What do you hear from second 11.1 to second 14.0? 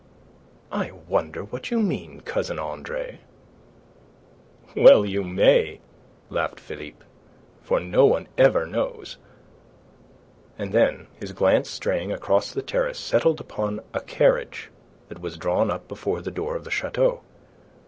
his glance straying across the terrace settled upon